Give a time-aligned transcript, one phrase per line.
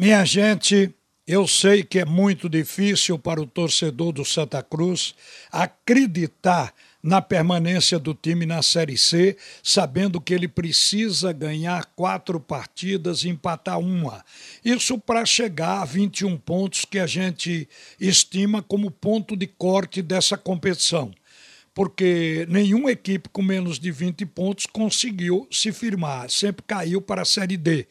[0.00, 0.94] Minha gente,
[1.26, 5.12] eu sei que é muito difícil para o torcedor do Santa Cruz
[5.50, 13.24] acreditar na permanência do time na Série C, sabendo que ele precisa ganhar quatro partidas
[13.24, 14.24] e empatar uma.
[14.64, 17.68] Isso para chegar a 21 pontos que a gente
[17.98, 21.12] estima como ponto de corte dessa competição
[21.78, 27.24] porque nenhuma equipe com menos de 20 pontos conseguiu se firmar, sempre caiu para a
[27.24, 27.86] Série D.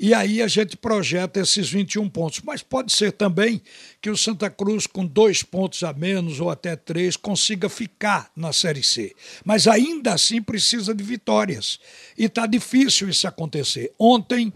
[0.00, 2.40] E aí a gente projeta esses 21 pontos.
[2.42, 3.60] Mas pode ser também
[4.00, 8.54] que o Santa Cruz, com dois pontos a menos ou até três, consiga ficar na
[8.54, 9.14] Série C.
[9.44, 11.78] Mas ainda assim precisa de vitórias.
[12.16, 13.92] E está difícil isso acontecer.
[13.98, 14.50] Ontem,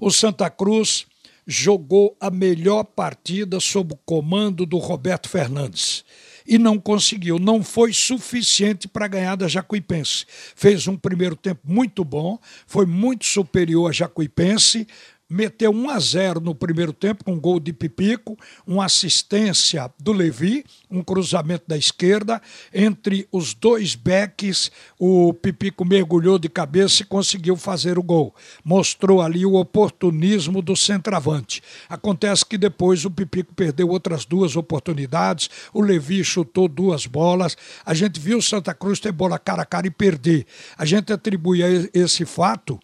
[0.00, 1.06] o Santa Cruz
[1.46, 6.04] jogou a melhor partida sob o comando do Roberto Fernandes
[6.46, 7.38] e não conseguiu.
[7.38, 10.26] Não foi suficiente para ganhar da Jacuipense.
[10.54, 14.86] Fez um primeiro tempo muito bom, foi muito superior à Jacuipense,
[15.34, 20.12] meteu 1 a 0 no primeiro tempo com um gol de Pipico, uma assistência do
[20.12, 22.40] Levi, um cruzamento da esquerda
[22.72, 28.32] entre os dois backs, o Pipico mergulhou de cabeça e conseguiu fazer o gol.
[28.64, 31.60] Mostrou ali o oportunismo do centroavante.
[31.88, 37.56] Acontece que depois o Pipico perdeu outras duas oportunidades, o Levi chutou duas bolas.
[37.84, 40.46] A gente viu o Santa Cruz ter bola cara a cara e perder.
[40.78, 42.78] A gente atribui a esse fato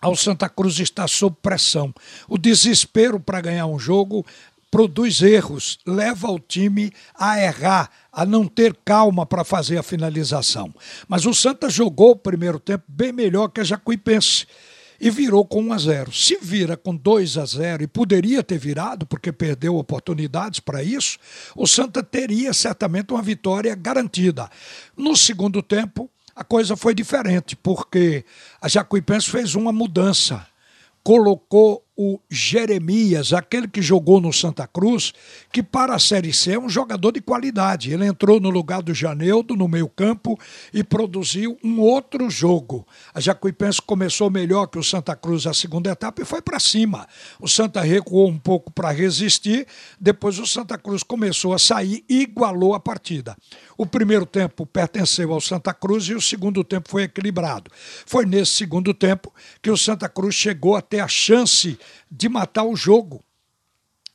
[0.00, 1.92] ao Santa Cruz está sob pressão.
[2.28, 4.24] O desespero para ganhar um jogo
[4.70, 10.72] produz erros, leva o time a errar, a não ter calma para fazer a finalização.
[11.08, 14.46] Mas o Santa jogou o primeiro tempo bem melhor que a Jacuipense
[15.00, 16.12] e virou com 1 a 0.
[16.12, 21.18] Se vira com 2 a 0 e poderia ter virado porque perdeu oportunidades para isso,
[21.56, 24.48] o Santa teria certamente uma vitória garantida.
[24.96, 28.24] No segundo tempo, a coisa foi diferente, porque
[28.60, 30.46] a Jacuipense fez uma mudança.
[31.02, 35.12] Colocou o Jeremias, aquele que jogou no Santa Cruz,
[35.52, 37.92] que para a Série C é um jogador de qualidade.
[37.92, 40.40] Ele entrou no lugar do Janeudo no meio-campo
[40.72, 42.86] e produziu um outro jogo.
[43.12, 47.06] A Jacuipense começou melhor que o Santa Cruz a segunda etapa e foi para cima.
[47.38, 49.66] O Santa recuou um pouco para resistir,
[50.00, 53.36] depois o Santa Cruz começou a sair e igualou a partida.
[53.76, 57.70] O primeiro tempo pertenceu ao Santa Cruz e o segundo tempo foi equilibrado.
[58.06, 59.30] Foi nesse segundo tempo
[59.60, 61.78] que o Santa Cruz chegou a ter a chance
[62.10, 63.22] de matar o jogo.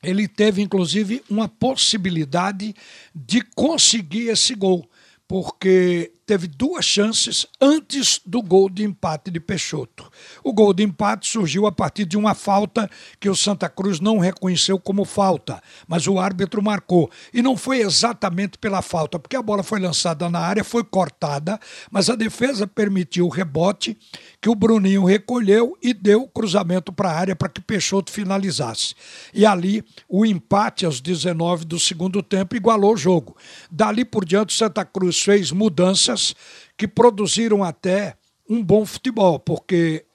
[0.03, 2.75] Ele teve, inclusive, uma possibilidade
[3.13, 4.87] de conseguir esse gol,
[5.27, 10.11] porque teve duas chances antes do gol de empate de Peixoto.
[10.43, 14.17] O gol de empate surgiu a partir de uma falta que o Santa Cruz não
[14.17, 17.11] reconheceu como falta, mas o árbitro marcou.
[17.31, 21.59] E não foi exatamente pela falta, porque a bola foi lançada na área, foi cortada,
[21.91, 23.97] mas a defesa permitiu o rebote
[24.41, 28.95] que o Bruninho recolheu e deu o cruzamento para a área para que Peixoto finalizasse.
[29.33, 33.35] E ali o empate aos 19 do segundo tempo igualou o jogo.
[33.69, 36.35] Dali por diante, o Santa Cruz fez mudanças
[36.77, 38.15] que produziram até
[38.49, 40.05] um bom futebol, porque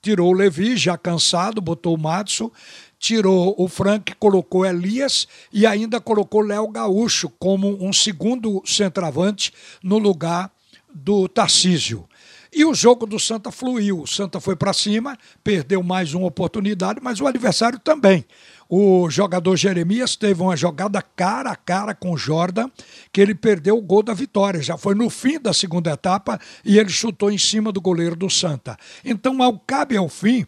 [0.00, 2.50] tirou o Levi, já cansado, botou o Matson,
[2.98, 9.52] tirou o Frank, colocou Elias e ainda colocou Léo Gaúcho como um segundo centroavante
[9.82, 10.50] no lugar
[10.94, 12.08] do Tarcísio.
[12.52, 14.00] E o jogo do Santa fluiu.
[14.00, 18.24] O Santa foi para cima, perdeu mais uma oportunidade, mas o adversário também.
[18.68, 22.68] O jogador Jeremias teve uma jogada cara a cara com Jordan,
[23.10, 24.62] que ele perdeu o gol da vitória.
[24.62, 28.28] Já foi no fim da segunda etapa e ele chutou em cima do goleiro do
[28.28, 28.76] Santa.
[29.04, 30.46] Então, ao cabe ao fim,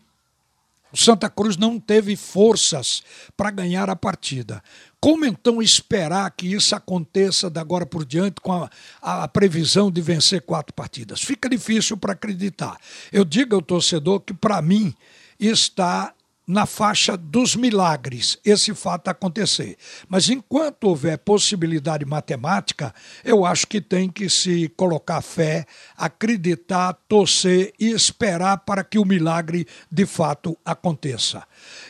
[0.92, 3.02] o Santa Cruz não teve forças
[3.36, 4.62] para ganhar a partida.
[5.00, 10.00] Como então esperar que isso aconteça da agora por diante com a, a previsão de
[10.00, 11.22] vencer quatro partidas?
[11.22, 12.76] Fica difícil para acreditar.
[13.10, 14.94] Eu digo ao torcedor que, para mim,
[15.38, 16.12] está
[16.50, 19.76] na faixa dos milagres esse fato acontecer.
[20.08, 22.92] Mas enquanto houver possibilidade matemática,
[23.24, 25.64] eu acho que tem que se colocar fé,
[25.96, 31.44] acreditar, torcer e esperar para que o milagre de fato aconteça.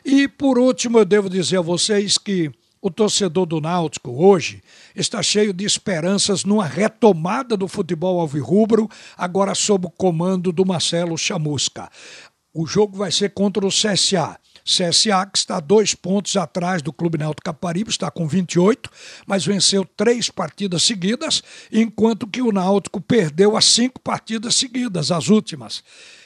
[0.04, 2.52] E por último, eu devo dizer a vocês que
[2.82, 4.62] o torcedor do Náutico hoje
[4.94, 11.16] está cheio de esperanças numa retomada do futebol alvirrubro, agora sob o comando do Marcelo
[11.16, 11.90] Chamusca.
[12.52, 14.36] O jogo vai ser contra o CSA.
[14.70, 18.88] CSA, que está dois pontos atrás do Clube Náutico Caparibe, está com 28,
[19.26, 25.28] mas venceu três partidas seguidas, enquanto que o Náutico perdeu as cinco partidas seguidas, as
[25.28, 25.82] últimas.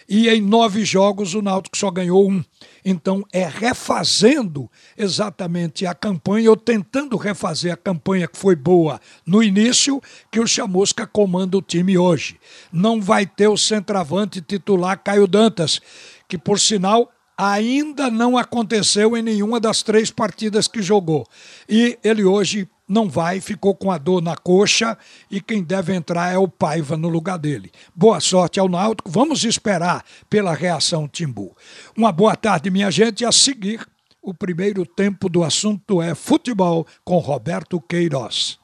[0.09, 2.45] E em nove jogos o Náutico só ganhou um.
[2.85, 9.43] Então é refazendo exatamente a campanha, ou tentando refazer a campanha que foi boa no
[9.43, 12.39] início, que o Chamusca comanda o time hoje.
[12.71, 15.81] Não vai ter o centroavante titular Caio Dantas,
[16.29, 21.27] que por sinal ainda não aconteceu em nenhuma das três partidas que jogou.
[21.69, 24.97] E ele hoje não vai, ficou com a dor na coxa
[25.31, 27.73] e quem deve entrar é o Paiva no lugar dele.
[27.95, 31.57] Boa sorte ao Náutico, vamos esperar pela reação Timbu.
[31.97, 33.87] Uma boa tarde, minha gente, a seguir
[34.23, 38.64] o primeiro tempo do assunto é futebol com Roberto Queiroz.